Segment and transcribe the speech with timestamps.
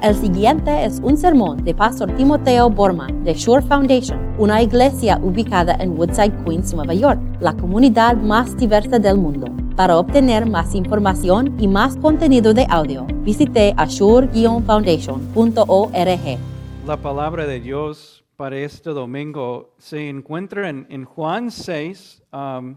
[0.00, 5.74] El siguiente es un sermón de Pastor Timoteo Borman de Shore Foundation, una iglesia ubicada
[5.80, 9.48] en Woodside, Queens, Nueva York, la comunidad más diversa del mundo.
[9.74, 16.38] Para obtener más información y más contenido de audio, visite ashore-foundation.org.
[16.86, 22.22] La palabra de Dios para este domingo se encuentra en, en Juan 6.
[22.32, 22.76] um,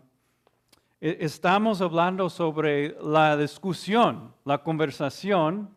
[1.00, 5.70] e- estamos hablando sobre la discusión, la conversación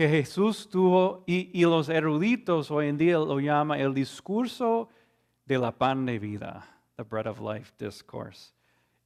[0.00, 4.88] que Jesús tuvo y, y los eruditos hoy en día lo llaman el discurso
[5.44, 8.54] de la pan de vida, the bread of life discourse.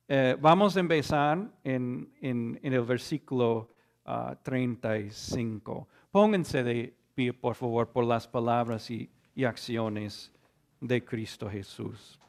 [0.06, 5.88] Eh, vamos a empezar en, en- en el versículo ah, 35.
[6.12, 10.30] Pónganse de pie, por favor, por las palabras y, y acciones
[10.80, 12.20] de Cristo Jesús.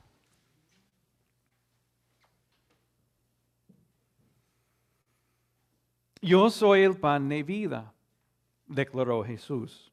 [6.19, 7.94] Yo soy el pan de vida,
[8.65, 9.91] declaró Jesús.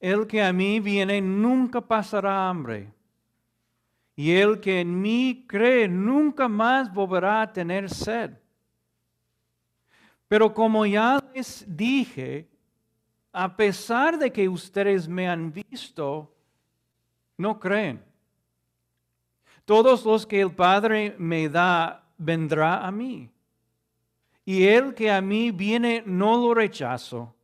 [0.00, 2.92] El que a mí viene nunca pasará hambre,
[4.16, 8.32] y el que en mí cree nunca más volverá a tener sed.
[10.28, 12.48] Pero como ya les dije,
[13.32, 16.34] a pesar de que ustedes me han visto,
[17.36, 18.02] no creen.
[19.64, 23.30] Todos los que el Padre me da, vendrá a mí.
[24.44, 27.34] Y el que a mí viene, no lo rechazo,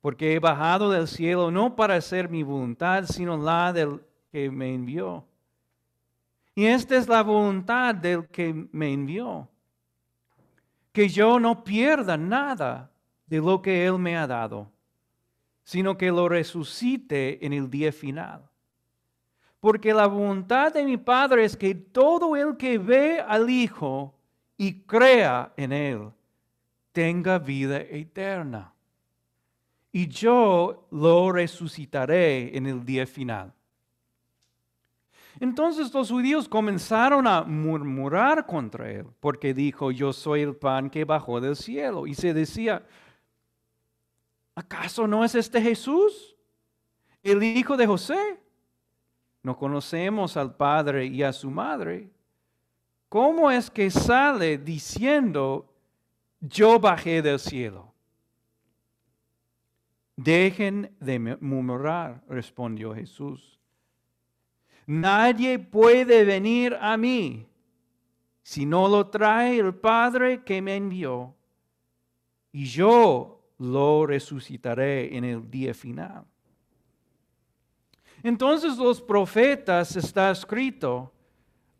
[0.00, 4.00] porque he bajado del cielo no para hacer mi voluntad, sino la del
[4.32, 5.26] que me envió.
[6.54, 9.48] Y esta es la voluntad del que me envió,
[10.92, 12.90] que yo no pierda nada
[13.26, 14.70] de lo que Él me ha dado,
[15.62, 18.42] sino que lo resucite en el día final.
[19.60, 24.14] Porque la voluntad de mi Padre es que todo el que ve al Hijo
[24.60, 26.10] y crea en Él
[26.92, 28.74] tenga vida eterna.
[29.90, 33.54] Y yo lo resucitaré en el día final.
[35.40, 41.06] Entonces los judíos comenzaron a murmurar contra él, porque dijo, yo soy el pan que
[41.06, 42.06] bajó del cielo.
[42.06, 42.86] Y se decía,
[44.54, 46.36] ¿acaso no es este Jesús,
[47.22, 48.38] el hijo de José?
[49.42, 52.10] No conocemos al padre y a su madre.
[53.10, 55.68] ¿Cómo es que sale diciendo,
[56.38, 57.92] yo bajé del cielo?
[60.14, 63.58] Dejen de murmurar, respondió Jesús.
[64.86, 67.48] Nadie puede venir a mí
[68.44, 71.34] si no lo trae el Padre que me envió,
[72.52, 76.24] y yo lo resucitaré en el día final.
[78.22, 81.12] Entonces los profetas está escrito,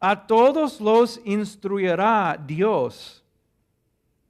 [0.00, 3.22] a todos los instruirá Dios.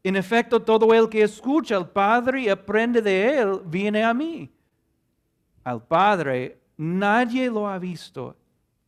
[0.02, 4.50] En efecto, todo el que escucha al Padre y aprende de él, viene a mí.
[5.62, 8.34] Al Padre nadie lo ha visto,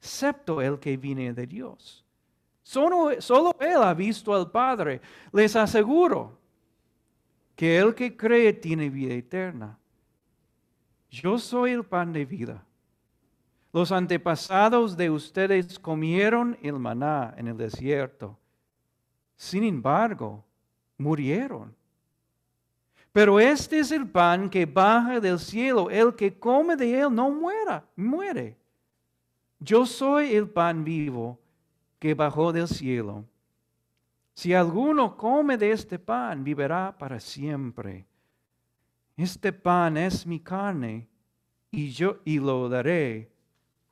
[0.01, 2.05] excepto el que viene de Dios.
[2.63, 5.01] Solo, solo Él ha visto al Padre.
[5.33, 6.39] Les aseguro
[7.55, 9.79] que el que cree tiene vida eterna.
[11.11, 12.65] Yo soy el pan de vida.
[13.73, 18.39] Los antepasados de ustedes comieron el maná en el desierto.
[19.35, 20.45] Sin embargo,
[20.99, 21.75] murieron.
[23.13, 25.89] Pero este es el pan que baja del cielo.
[25.89, 28.59] El que come de él no muera, muere.
[29.59, 31.41] Yo soy el pan vivo
[31.99, 33.25] que bajó del cielo.
[34.35, 38.07] Si alguno come de este pan, vivirá para siempre.
[39.17, 41.09] Este pan es mi carne
[41.71, 43.32] y yo y lo daré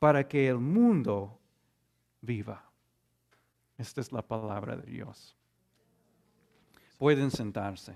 [0.00, 1.38] para que el mundo
[2.22, 2.65] viva.
[3.78, 5.37] Esta es la palabra de Dios.
[6.99, 7.94] Pueden sentarse.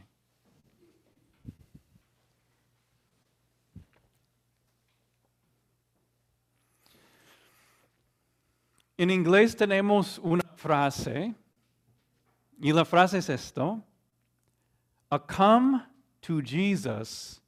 [8.96, 11.34] En inglés tenemos una frase
[12.60, 13.82] y la frase es esto,
[15.10, 15.82] a come
[16.20, 17.42] to Jesus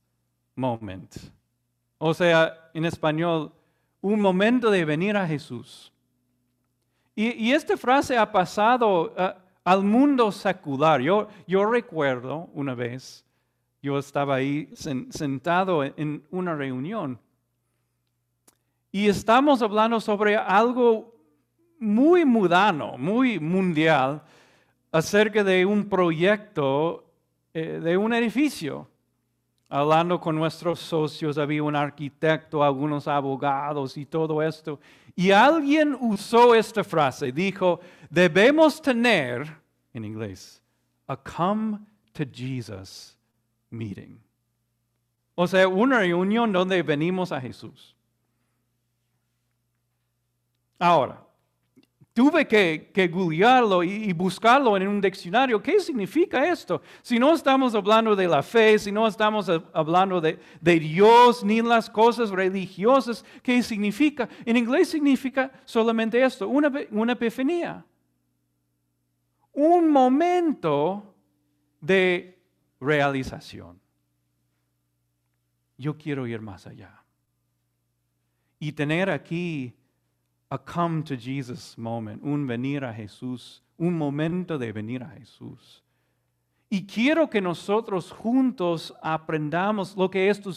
[0.56, 1.15] moment.
[1.98, 3.53] O sea, en español,
[4.01, 5.93] un momento de venir a Jesús.
[7.15, 11.01] Y, y esta frase ha pasado uh, al mundo secular.
[11.01, 13.25] Yo, yo recuerdo una vez,
[13.83, 17.19] yo estaba ahí sen, sentado en una reunión
[18.97, 21.15] y estamos hablando sobre algo
[21.78, 24.22] muy mudano, muy mundial,
[24.91, 27.04] acerca de un proyecto
[27.53, 28.89] eh, de un edificio.
[29.68, 34.78] Hablando con nuestros socios, había un arquitecto, algunos abogados y todo esto.
[35.16, 39.51] Y alguien usó esta frase, dijo, debemos tener,
[39.92, 40.63] en inglés,
[41.09, 41.78] a come
[42.13, 43.16] to Jesus
[43.71, 44.18] meeting.
[45.34, 47.95] O sea, una reunión donde venimos a Jesús.
[50.78, 51.26] Ahora,
[52.16, 55.63] tuve que, que googlearlo y, buscarlo en un diccionario.
[55.63, 56.80] ¿Qué significa esto?
[57.03, 61.91] Si no estamos hablando de la fe, si no estamos hablando de, Dios ni las
[61.91, 64.30] cosas religiosas, ¿qué significa?
[64.47, 67.84] En inglés significa solamente esto, una, una epifanía.
[69.53, 71.15] Un momento
[71.83, 72.42] de
[72.80, 73.78] realización.
[75.77, 77.04] Yo quiero ir más allá.
[78.59, 79.76] Y tener aquí
[80.48, 85.83] a come to Jesus moment, un venir a Jesús, un momento de venir a Jesús.
[86.69, 90.51] Y quiero que nosotros juntos aprendamos lo que esto,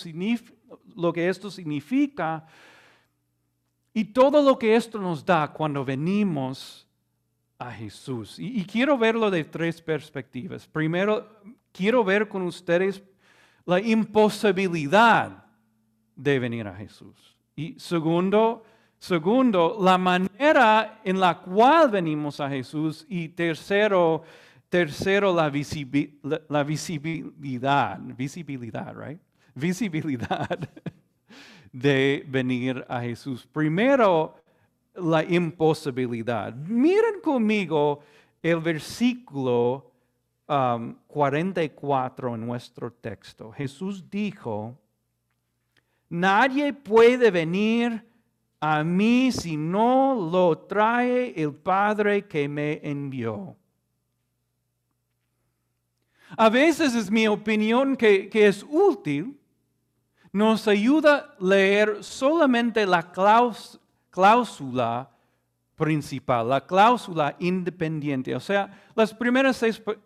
[0.95, 2.45] lo que esto significa
[3.93, 6.87] y todo lo que esto nos da cuando venimos
[7.57, 8.39] a Jesús.
[8.39, 10.65] Y, y, quiero verlo de tres perspectivas.
[10.67, 11.27] Primero,
[11.71, 13.03] quiero ver con ustedes
[13.65, 15.45] la imposibilidad
[16.15, 17.37] de venir a Jesús.
[17.55, 18.63] Y segundo,
[18.99, 23.05] Segundo, la manera en la cual venimos a Jesús.
[23.07, 24.23] Y tercero,
[24.67, 25.51] tercero la,
[26.49, 29.21] la, visibilidad, visibilidad, right?
[29.55, 30.59] Visibilidad
[31.71, 33.47] de venir a Jesús.
[33.47, 34.35] Primero,
[34.95, 36.53] la imposibilidad.
[36.53, 38.01] Miren conmigo
[38.41, 39.91] el versículo
[40.45, 43.51] 44 um, en nuestro texto.
[43.51, 44.77] Jesús dijo,
[46.09, 48.08] nadie puede venir
[48.59, 53.55] a mí si no lo trae el Padre que me envió.
[56.37, 59.39] A veces es mi opinión que, es útil,
[60.31, 63.11] nos ayuda a leer solamente la
[64.11, 65.09] cláusula
[65.75, 69.57] principal, la cláusula independiente, o sea, las primeras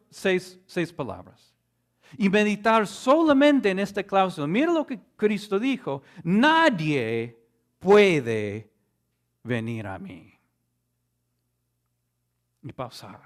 [0.10, 1.54] seis, seis palabras.
[2.16, 4.46] Y meditar solamente en esta cláusula.
[4.46, 7.43] Mira lo que Cristo dijo, nadie
[7.84, 8.70] puede
[9.44, 10.34] venir a mí.
[12.64, 13.20] Y pasar.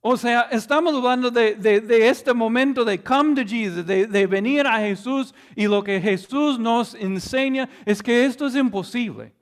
[0.00, 4.78] O sea, estamos hablando de, este momento de come to Jesus, de, de venir a
[4.78, 9.37] Jesús y lo que Jesús nos enseña es que esto es imposible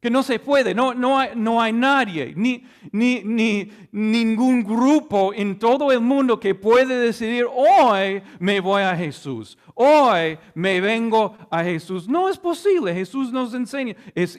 [0.00, 5.34] que no se puede, no, no, hay, no hay nadie, ni, ni, ni, ningún grupo
[5.34, 11.36] en todo el mundo que puede decidir, hoy me voy a Jesús, hoy me vengo
[11.50, 12.08] a Jesús.
[12.08, 14.38] No es posible, Jesús nos enseña, es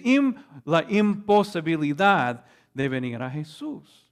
[0.66, 2.44] la imposibilidad
[2.74, 4.10] de venir a Jesús.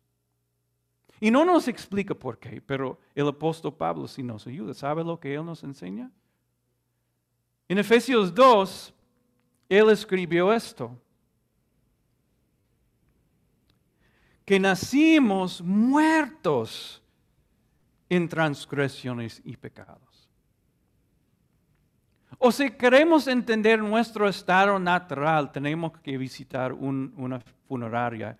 [1.19, 4.75] Y no nos explica por qué, pero el apóstol Pablo sí nos ayuda.
[4.75, 6.11] ¿Sabe lo que él nos enseña?
[7.67, 8.93] En Efesios 2,
[9.67, 10.95] él escribió esto.
[14.49, 17.03] Que nacimos muertos
[18.09, 20.27] en transgresiones y pecados.
[22.39, 28.39] O si queremos entender nuestro estado natural, tenemos que visitar una funeraria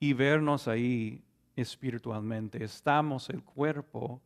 [0.00, 1.22] y vernos ahí
[1.54, 2.64] espiritualmente.
[2.64, 4.22] Estamos el cuerpo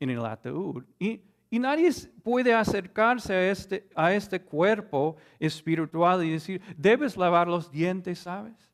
[0.00, 0.82] en el ataúd.
[0.98, 1.88] Y, y nadie
[2.24, 8.71] puede acercarse a este, a este cuerpo espiritual y decir, debes lavar los dientes, ¿sabes?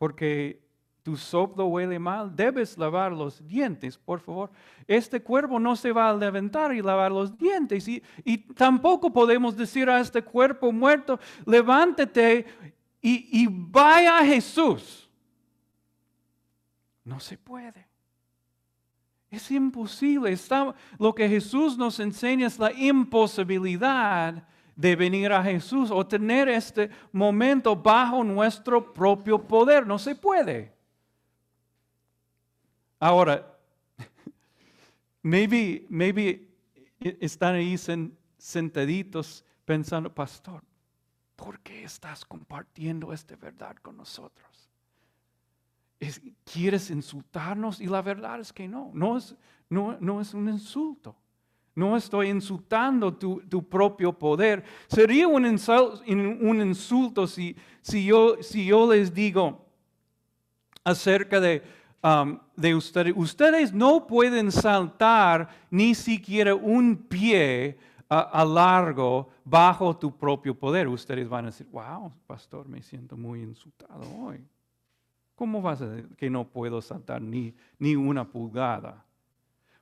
[0.00, 0.58] Porque
[1.02, 4.50] tu soplo huele mal, debes lavar los dientes, por favor.
[4.86, 7.86] Este cuerpo no se va a levantar y lavar los dientes.
[7.86, 12.46] Y, y tampoco podemos decir a este cuerpo muerto, levántate
[13.02, 15.10] y, y vaya a Jesús.
[17.04, 17.86] No se puede.
[19.30, 20.34] Es imposible.
[20.98, 24.48] Lo que Jesús nos enseña es la imposibilidad
[24.80, 29.86] de venir a Jesús o tener este momento bajo nuestro propio poder.
[29.86, 30.74] No se puede.
[32.98, 33.58] Ahora,
[35.22, 36.48] maybe, maybe
[37.20, 37.76] están ahí
[38.38, 40.62] sentaditos pensando, pastor,
[41.36, 44.70] ¿por qué estás compartiendo esta verdad con nosotros?
[46.50, 47.82] ¿Quieres insultarnos?
[47.82, 49.36] Y la verdad es que no, no es,
[49.68, 51.14] no, no es un insulto.
[51.80, 54.62] No estoy insultando tu, propio poder.
[54.86, 59.64] Sería un insulto, si, si, yo, si yo les digo
[60.84, 61.62] acerca de,
[62.02, 67.78] um, de ustedes, ustedes no pueden saltar ni siquiera un pie
[68.10, 70.86] a, largo bajo tu propio poder.
[70.86, 74.46] Ustedes van a decir, wow, pastor, me siento muy insultado hoy.
[75.34, 79.02] ¿Cómo vas a decir que no puedo saltar ni, ni una pulgada?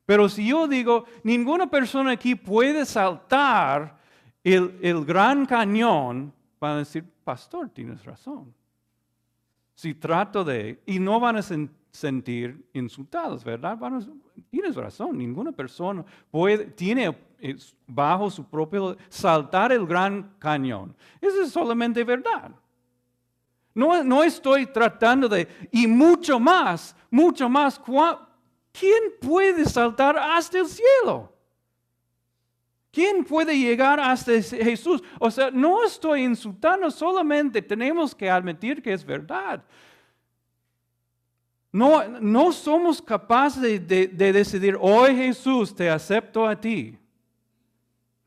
[0.09, 3.99] Pero si yo digo, ninguna persona aquí puede saltar
[4.43, 8.55] el, gran cañón, van a decir, pastor, tienes razón.
[9.75, 11.43] Si trato de, y no van a
[11.91, 13.79] sentir insultados, ¿verdad?
[14.49, 17.15] tienes razón, ninguna persona puede, tiene
[17.87, 20.97] bajo su propio saltar el gran cañón.
[21.21, 22.51] Eso es solamente verdad.
[23.75, 27.79] No, no estoy tratando de, y mucho más, mucho más,
[28.79, 31.33] ¿quién puede saltar hasta el cielo?
[32.91, 35.03] ¿Quién puede llegar hasta Jesús?
[35.21, 39.63] O sea, no estoy insultando, solamente tenemos que admitir que es verdad.
[41.71, 46.99] No, no somos capaces de, decidir, hoy Jesús, te acepto a ti.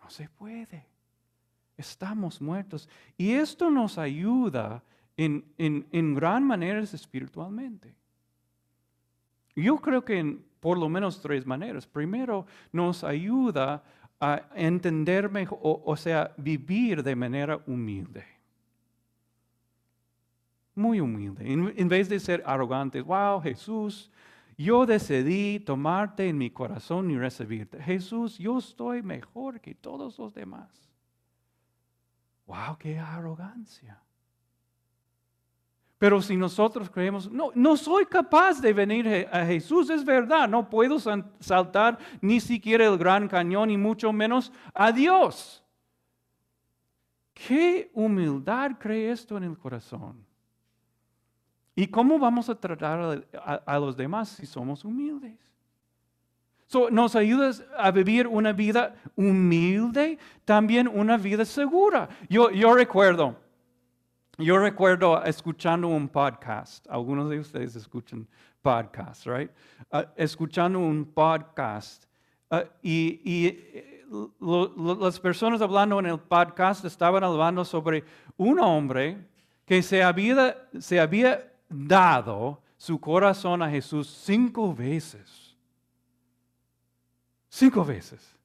[0.01, 0.85] No se puede.
[1.75, 2.87] Estamos muertos.
[3.17, 4.83] Y esto nos ayuda
[5.17, 7.95] en, en, gran manera espiritualmente.
[9.55, 11.87] Yo creo que en por lo menos tres maneras.
[11.87, 13.83] Primero, nos ayuda
[14.19, 18.23] a entender mejor, o sea, vivir de manera humilde
[20.75, 21.51] muy humilde.
[21.51, 24.11] En, vez de ser arrogantes, wow, Jesús,
[24.57, 27.81] yo decidí tomarte en mi corazón y recibirte.
[27.81, 30.69] Jesús, yo estoy mejor que todos los demás.
[32.45, 34.01] Wow, qué arrogancia.
[36.01, 40.67] Pero si nosotros creemos, no, no soy capaz de venir a Jesús, es verdad, no
[40.67, 45.63] puedo saltar ni siquiera el gran cañón y mucho menos a Dios.
[47.35, 50.25] ¿Qué humildad cree esto en el corazón?
[51.75, 53.23] ¿Y cómo vamos a tratar
[53.63, 55.37] a, los demás si somos humildes?
[56.89, 62.09] nos ayuda a vivir una vida humilde, también una vida segura.
[62.27, 63.35] Yo, yo recuerdo,
[64.41, 66.85] yo recuerdo escuchando un podcast.
[66.89, 68.27] Algunos de ustedes escuchan
[68.61, 69.51] podcasts, right?
[69.91, 72.05] Uh, escuchando un podcast
[72.49, 73.91] uh, y, y
[74.39, 78.03] las personas hablando en el podcast estaban hablando sobre
[78.37, 79.27] un hombre
[79.65, 85.55] que se había, se había dado su corazón a Jesús cinco veces.
[87.47, 88.35] Cinco veces.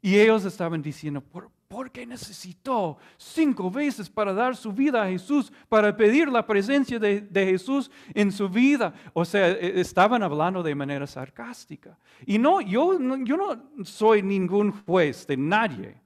[0.00, 1.50] Y ellos estaban diciendo, ¿por,
[1.92, 7.20] qué necesitó cinco veces para dar su vida a Jesús, para pedir la presencia de,
[7.20, 8.94] de, Jesús en su vida?
[9.12, 11.98] O sea, e, estaban hablando de manera sarcástica.
[12.24, 16.00] Y no, yo, yo no soy ningún juez de nadie.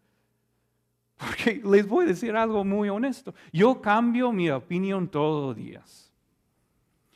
[1.16, 3.33] Porque les voy a decir algo muy honesto.
[3.52, 6.01] Yo cambio mi opinión todos los días.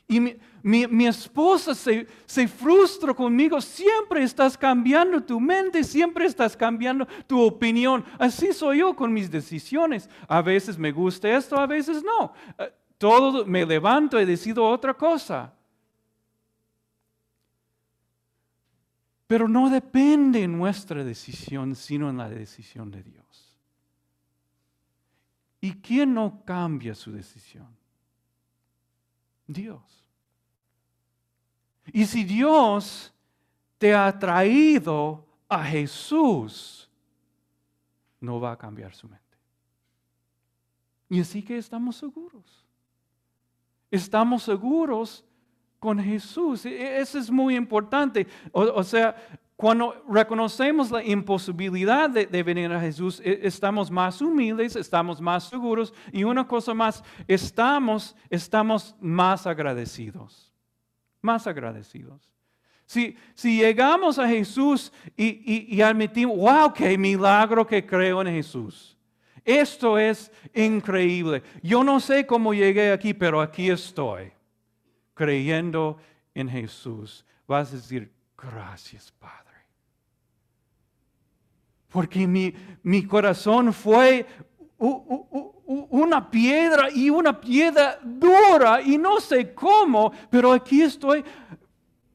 [0.09, 0.21] Y
[0.63, 3.59] mi, esposa se, se, frustra conmigo.
[3.59, 8.05] Siempre estás cambiando tu mente, siempre estás cambiando tu opinión.
[8.17, 10.09] Así soy yo con mis decisiones.
[10.29, 12.33] A veces me gusta esto, a veces no.
[12.57, 15.53] Eh, todo me levanto y decido otra cosa.
[19.27, 23.57] Pero no depende en nuestra decisión, sino en la decisión de Dios.
[25.59, 27.67] ¿Y quién no cambia su decisión?
[29.47, 30.05] Dios.
[31.93, 33.13] Y si Dios
[33.77, 36.89] te ha traído a Jesús,
[38.19, 39.23] no va a cambiar su mente.
[41.09, 42.65] Y así que estamos seguros.
[43.89, 45.23] Estamos seguros
[45.79, 46.65] con Jesús.
[46.65, 48.27] E, e, eso es muy importante.
[48.51, 49.15] O, sea,
[49.57, 55.93] cuando reconocemos la imposibilidad de, venir a Jesús, e, estamos más humildes, estamos más seguros
[56.13, 60.47] y una cosa más, estamos, estamos más agradecidos
[61.27, 62.31] más agradecidos.
[62.85, 68.97] Si, si llegamos a Jesús y, y, admitimos, wow, qué milagro que creo en Jesús.
[69.43, 71.43] Esto es increíble.
[71.61, 74.31] Yo no sé cómo llegué aquí, pero aquí estoy,
[75.13, 75.97] creyendo
[76.33, 77.25] en Jesús.
[77.45, 79.46] Vas a decir, gracias Padre.
[81.97, 84.23] Porque mi, mi corazón fue
[84.77, 91.25] una piedra y una piedra dura y no sé cómo, pero aquí estoy,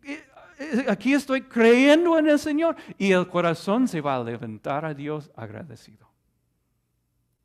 [0.04, 0.24] eh,
[0.56, 4.94] eh, aquí estoy creyendo en el Señor y el corazón se va a levantar a
[4.94, 6.08] Dios agradecido.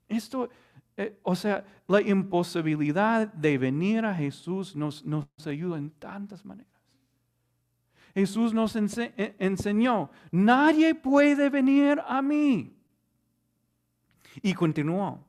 [0.07, 0.47] Esto,
[0.95, 6.76] eh, o sea, la imposibilidad de venir a Jesús nos, nos ayuda en tantas maneras.
[8.13, 12.75] Jesús nos enseñó, nadie puede venir a mí.
[14.41, 15.23] Y continuó,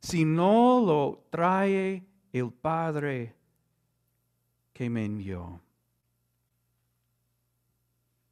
[0.00, 3.34] si no lo trae el Padre
[4.72, 5.60] que me envió.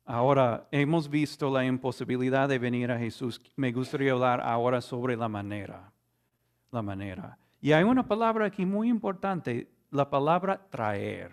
[0.04, 3.42] Ahora hemos visto la imposibilidad de venir a Jesús.
[3.56, 5.92] Me gustaría hablar ahora sobre la manera.
[6.70, 7.37] La manera.
[7.61, 11.32] Y hay una palabra aquí muy importante, la palabra traer.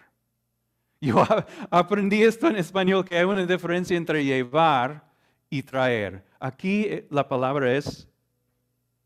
[1.08, 1.22] Yo
[1.70, 5.04] aprendí esto en español, que hay una diferencia entre llevar
[5.50, 6.24] y traer.
[6.40, 8.08] Aquí eh, la palabra es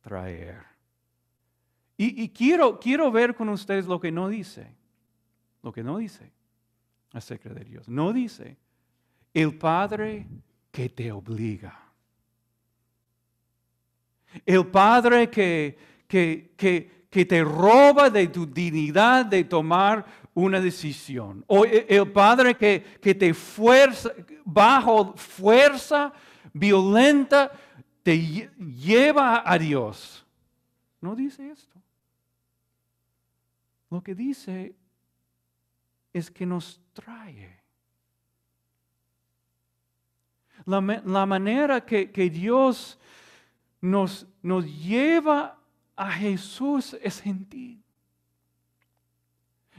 [0.02, 0.62] traer.
[2.00, 4.76] Y, quiero, quiero ver con ustedes lo que no dice.
[5.64, 6.32] Lo que no dice.
[7.14, 7.90] acerca de Dios.
[7.90, 8.58] No dice
[9.34, 10.28] el Padre
[10.72, 11.80] que te obliga.
[14.46, 15.76] El Padre que,
[16.08, 20.06] que, que, que te roba de tu dignidad de tomar
[20.38, 21.44] una decisión.
[21.48, 24.12] O el Padre que, que te fuerza,
[24.46, 26.14] bajo fuerza
[26.54, 27.52] violenta,
[28.04, 30.24] te lleva a Dios.
[31.02, 31.82] No dice esto.
[33.90, 34.76] Lo que dice
[36.14, 37.60] es que nos trae.
[40.66, 43.00] La, la manera que, que Dios
[43.82, 45.60] nos, nos lleva
[45.96, 47.82] a Jesús es gentil.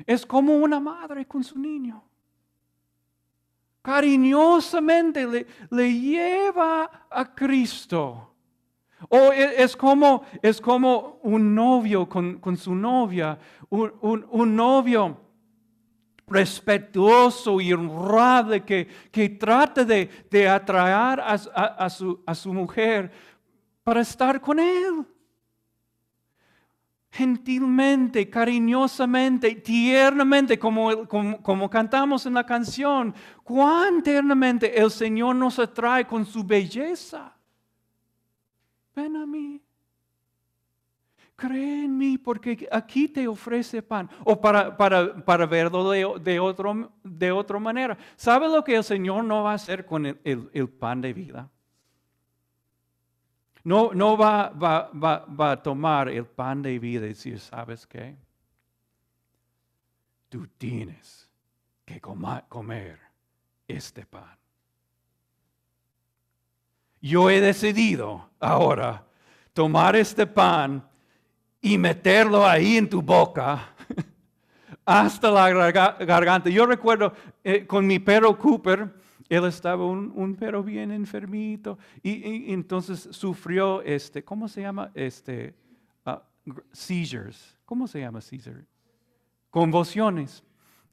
[0.07, 2.03] Es como una madre con su niño.
[3.83, 8.35] Cariñosamente le, le lleva a Cristo.
[9.09, 13.39] O e, es como, es como un novio con, su novia,
[13.71, 15.21] un, novio
[16.27, 23.11] respetuoso y honrable que, que trata de, de atraer a, su, a su mujer
[23.85, 25.07] para estar con él
[27.11, 36.07] gentilmente, cariñosamente, tiernamente, como, como, cantamos en la canción, cuán tiernamente el Señor nos atrae
[36.07, 37.35] con su belleza.
[38.95, 39.63] Ven a mí.
[41.35, 44.11] Cree en mí porque aquí te ofrece pan.
[44.25, 47.97] O para, para, verlo de, otro, de otra manera.
[48.17, 51.49] ¿Sabe lo que el Señor no va a hacer con el pan de vida?
[53.69, 58.17] No, no va, va, va, a tomar el pan de vida y decir, ¿sabes qué?
[60.31, 61.29] Tú tienes
[61.85, 62.99] que comer
[63.67, 64.39] este pan.
[67.03, 69.05] Yo he decidido ahora
[69.53, 70.89] tomar este pan
[71.61, 73.69] y meterlo ahí en tu boca
[74.87, 76.49] hasta la garganta.
[76.49, 77.13] Yo recuerdo
[77.45, 78.95] eh, con mi perro Cooper,
[79.29, 84.91] él estaba un, un perro bien enfermito y, entonces sufrió, este, ¿cómo se llama?
[84.95, 85.55] Este,
[86.07, 87.57] uh, seizures.
[87.65, 88.67] ¿Cómo se llama seizures?
[89.51, 90.43] Convulsiones.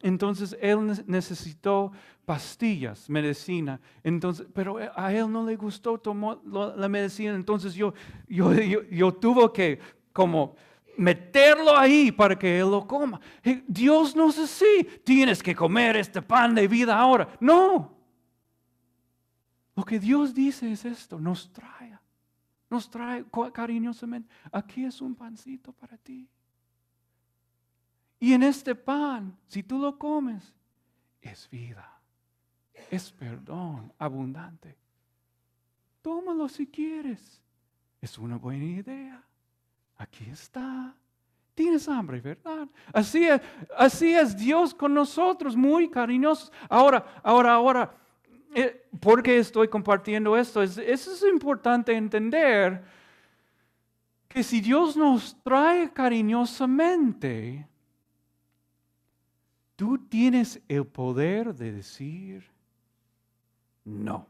[0.02, 1.92] Entonces él necesitó
[2.26, 3.80] pastillas, medicina.
[4.04, 7.34] Entonces, pero a él no le gustó, tomó la medicina.
[7.34, 7.94] Entonces yo,
[8.28, 9.80] yo, yo, tuve que
[10.12, 10.56] como
[10.98, 13.20] meterlo ahí para que él lo coma.
[13.68, 14.88] Dios no es así.
[15.04, 17.30] Tienes que comer este pan de vida ahora.
[17.40, 17.95] No.
[19.76, 21.98] Lo que Dios dice es esto, nos trae,
[22.70, 24.34] nos trae cariñosamente.
[24.52, 26.28] Aquí es un pancito para ti.
[28.20, 30.54] Y en este pan, si tú lo comes,
[31.22, 32.00] es vida,
[32.90, 34.78] es perdón abundante.
[36.02, 37.42] Tómalo si quieres.
[38.00, 39.24] Es una buena idea.
[39.98, 40.96] Aquí está.
[41.54, 42.68] Tienes hambre, ¿verdad?
[42.94, 43.42] Así es,
[43.78, 46.52] así es Dios con nosotros, muy cariñosos.
[46.70, 48.05] Ahora, ahora, ahora
[49.00, 50.62] ¿Por qué estoy compartiendo esto?
[50.62, 52.84] Es, eso es importante entender
[54.28, 57.68] que si Dios nos trae cariñosamente,
[59.76, 62.44] tú tienes el poder de decir
[63.84, 64.28] no.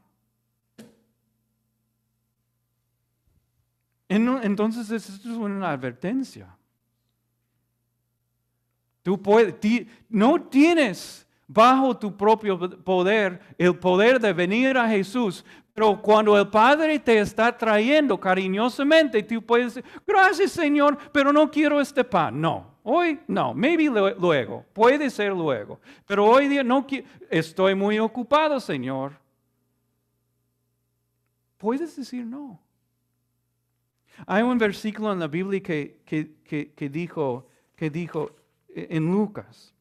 [4.08, 6.56] Entonces, esto es una advertencia.
[9.02, 9.54] Tú puedes,
[10.08, 15.44] no tienes bajo tu propio poder, el poder de venir a Jesús.
[15.72, 21.50] Pero cuando el Padre te está trayendo cariñosamente, tú puedes decir, gracias Señor, pero no
[21.50, 22.40] quiero este pan.
[22.40, 25.78] No, hoy no, maybe luego, puede ser luego.
[26.06, 26.86] Pero hoy día no
[27.30, 29.12] estoy muy ocupado, Señor.
[31.58, 32.60] Puedes decir no.
[34.26, 38.30] Hay un versículo en la Biblia que, que dijo, que dijo
[38.68, 39.75] eh, en Lucas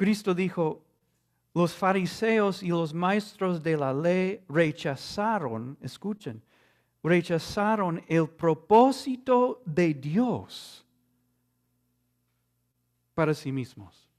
[0.00, 0.82] Cristo dijo,
[1.52, 6.42] los fariseos y los maestros de la ley rechazaron, escuchen,
[7.02, 10.86] rechazaron el propósito de Dios
[13.12, 14.09] para sí mismos.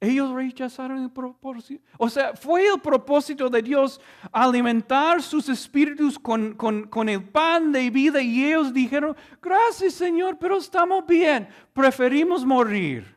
[0.00, 1.84] Ellos rechazaron el propósito.
[1.98, 7.90] O sea, fue el propósito de Dios alimentar sus espíritus con, con, el pan de
[7.90, 13.16] vida y ellos dijeron, gracias Señor, pero estamos bien, preferimos morir.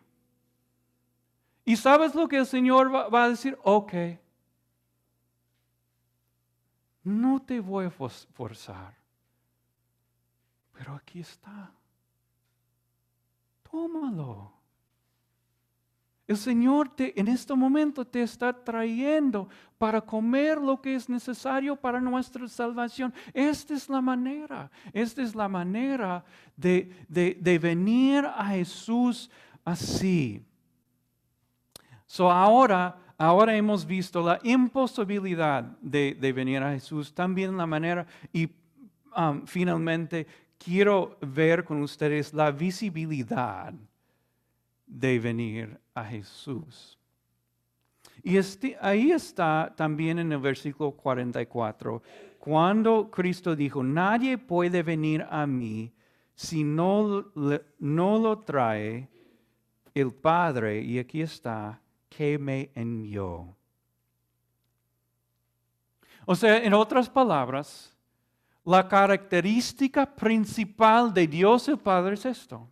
[1.63, 3.55] ¿Y sabes lo que el Señor va, va a decir?
[3.61, 3.93] Ok,
[7.03, 8.95] no te voy a forzar,
[10.73, 11.71] pero aquí está.
[13.69, 14.60] Tómalo.
[16.31, 21.75] El Señor te, en este momento te está trayendo para comer lo que es necesario
[21.75, 23.13] para nuestra salvación.
[23.33, 26.23] Esta es la manera, esta es la manera
[26.55, 29.29] de, de, venir a Jesús
[29.65, 30.41] así.
[32.07, 38.49] So ahora, ahora hemos visto la imposibilidad de, venir a Jesús, también la manera, y
[39.17, 40.25] um, finalmente
[40.57, 43.73] quiero ver con ustedes la visibilidad
[44.91, 46.99] de venir a Jesús.
[48.21, 52.03] Y este, ahí está también en el versículo 44,
[52.37, 55.91] cuando Cristo dijo, nadie puede venir a mí
[56.35, 57.31] si no,
[57.79, 59.07] no lo trae
[59.93, 63.55] el Padre, y aquí está, que me envió.
[66.25, 67.95] O sea, en otras palabras,
[68.63, 72.67] la característica principal de Dios el Padre es esto.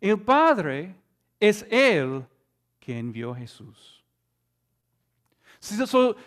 [0.00, 0.99] El Padre
[1.40, 2.24] es Él
[2.78, 4.00] que envió a Jesús.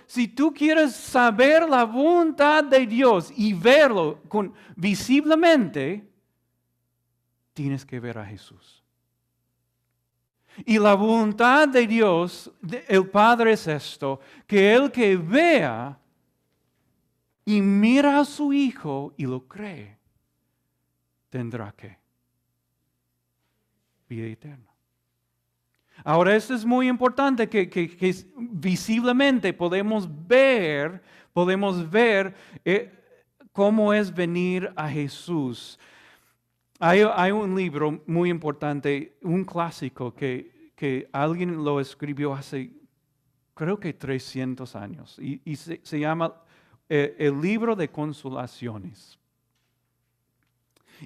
[0.06, 6.08] Si, tú quieres saber la voluntad de Dios y verlo con, visiblemente,
[7.54, 8.84] tienes que ver a Jesús.
[10.66, 12.52] Y la voluntad de Dios,
[12.88, 16.00] el Padre es esto, que el que vea
[17.44, 19.98] y mira a su Hijo y lo cree,
[21.32, 21.98] tendrá que
[24.08, 24.73] vida eterna.
[26.04, 31.02] Ahora, esto es muy importante que, visiblemente podemos ver,
[31.32, 32.34] podemos ver
[32.66, 32.92] eh,
[33.52, 35.80] cómo es venir a Jesús.
[36.80, 40.52] Hay, un libro muy importante, un clásico que,
[41.14, 42.72] alguien lo escribió hace,
[43.54, 46.34] creo que 300 años, y, se, llama
[46.90, 49.18] eh, El libro de consolaciones.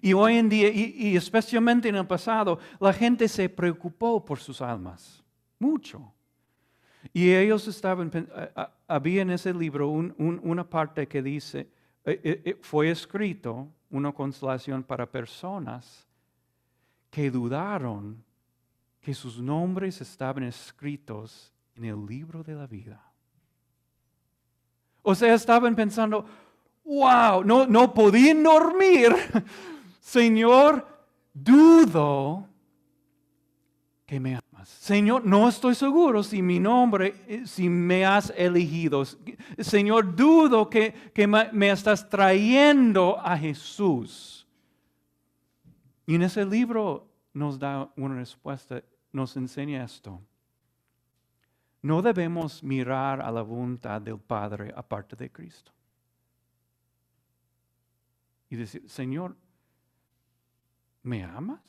[0.02, 4.62] Y hoy en día, y, especialmente en el pasado, la gente se preocupó por sus
[4.62, 5.24] almas,
[5.60, 6.14] mucho.
[7.14, 8.12] Y ellos estaban,
[8.88, 11.68] había en ese libro una parte que dice,
[12.06, 16.08] eh, eh, eh, fue escrito una consolación para personas
[17.10, 18.24] que dudaron
[19.02, 23.02] que sus nombres estaban escritos en el libro de la vida.
[25.02, 26.26] O sea, estaban pensando,
[26.84, 29.16] wow, no, no podían dormir
[30.08, 30.88] Señor,
[31.34, 32.48] dudo
[34.06, 34.70] que me amas.
[34.70, 39.04] Señor, no estoy seguro si mi nombre, eh, si me has elegido.
[39.60, 40.96] Señor, dudo que,
[41.52, 44.48] me estás trayendo a Jesús.
[46.06, 50.22] Y en ese libro nos da una respuesta, nos enseña esto.
[51.82, 55.74] No debemos mirar a la voluntad del Padre aparte de Cristo.
[58.50, 59.36] Y decir, Señor,
[61.08, 61.62] ¿me amas?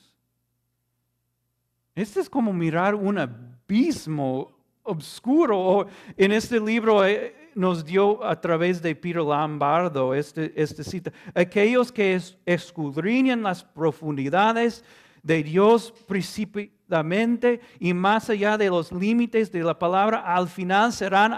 [1.95, 4.51] Este es como mirar un abismo
[4.83, 5.87] oscuro.
[6.17, 11.11] En este libro eh, nos dio a través de Peter Lombardo este, este cita.
[11.33, 14.83] Aquellos que escudriñan las profundidades
[15.23, 21.33] de Dios precipitadamente y más allá de los límites de la palabra, al final serán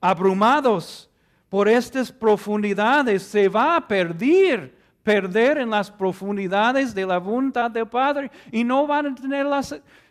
[0.00, 1.08] abrumados
[1.48, 3.22] por estas profundidades.
[3.22, 4.75] Se va a perder
[5.06, 9.62] perder en las profundidades de la voluntad del Padre y no van a tener la,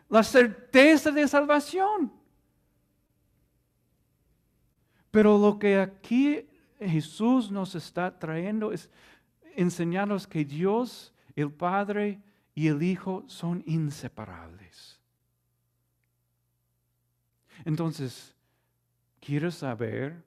[0.07, 2.13] la certeza de salvación.
[5.11, 6.47] Pero lo que aquí
[6.79, 8.89] Jesús nos está trayendo es
[9.57, 12.21] enseñarnos que Dios, el Padre
[12.53, 14.97] y el Hijo son inseparables.
[17.65, 18.33] Entonces,
[19.19, 20.23] ¿quieres saber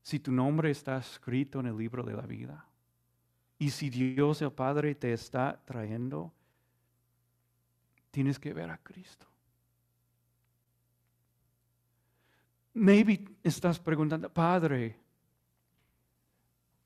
[0.00, 2.67] si tu nombre está escrito en el libro de la vida?
[3.58, 6.32] Y si Dios el Padre te está trayendo,
[8.10, 9.26] tienes que ver a Cristo.
[12.74, 14.96] Maybe estás preguntando, Padre,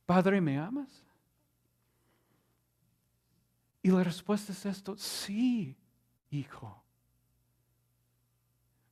[0.07, 1.05] Padre, ¿me amas?
[3.83, 5.77] Y la respuesta es esto, sí,
[6.31, 6.83] hijo.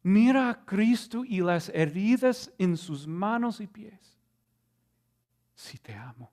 [0.03, 4.19] Mira a Cristo y las heridas en sus manos y pies.
[5.55, 6.33] Sí te amo.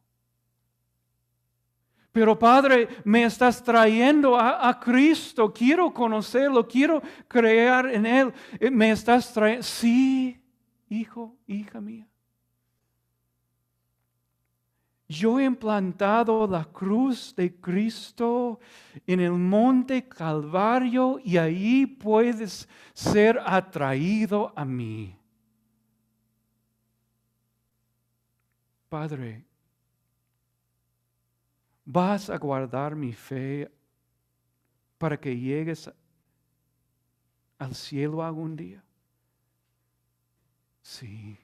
[2.17, 8.33] Pero Padre, me estás trayendo a, Cristo, quiero conocerlo, quiero creer en Él.
[8.59, 10.41] Eh, me estás trayendo, sí,
[10.89, 12.07] hijo, hija mía.
[15.07, 18.59] Yo he implantado la cruz de Cristo
[19.05, 25.15] en el monte Calvario y ahí puedes ser atraído a mí.
[28.89, 29.46] Padre,
[31.89, 33.71] ¿Vas a guardar mi fe
[34.97, 35.89] para que llegues
[37.57, 38.83] al cielo algún día?
[40.81, 41.37] Sí.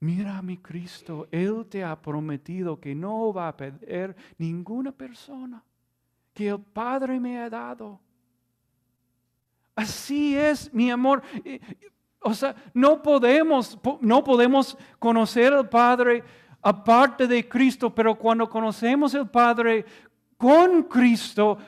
[0.00, 5.64] Mira a mi Cristo, Él te ha prometido que no va a perder ninguna persona
[6.34, 7.98] que el Padre me ha dado.
[9.74, 11.22] Así es mi amor.
[12.20, 16.22] O sea, no podemos, no podemos conocer al Padre
[16.64, 19.84] aparte de Cristo, pero cuando conocemos al Padre
[20.38, 21.58] con Cristo,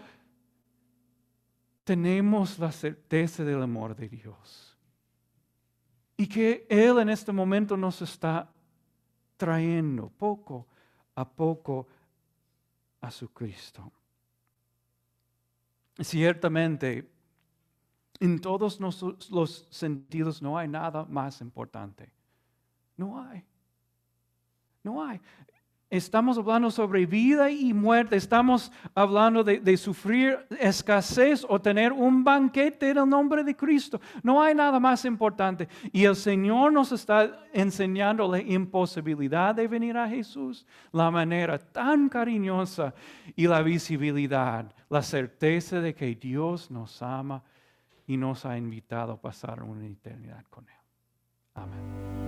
[1.85, 4.75] tenemos la certeza del amor de Dios.
[6.17, 8.51] Y que Él en este momento nos está
[9.37, 10.67] trayendo poco
[11.15, 11.87] a poco
[13.03, 13.93] a su Cristo.
[16.01, 17.07] Ciertamente,
[18.19, 18.81] en todos
[19.31, 22.11] los sentidos no hay nada más importante.
[22.97, 23.45] No hay.
[24.87, 25.21] No hay.
[25.91, 28.15] Estamos hablando sobre vida y muerte.
[28.15, 34.01] Estamos hablando de, sufrir escasez o tener un banquete en el nombre de Cristo.
[34.23, 35.69] No hay nada más importante.
[35.93, 42.09] Y el Señor nos está enseñando la imposibilidad de venir a Jesús, la manera tan
[42.09, 42.95] cariñosa
[43.35, 47.43] y la visibilidad, la certeza de que Dios nos ama
[48.07, 50.75] y nos ha invitado a pasar una eternidad con Él.
[51.55, 52.26] Amén.